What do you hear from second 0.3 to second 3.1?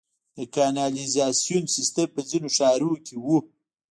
د کانالیزاسیون سیستم په ځینو ښارونو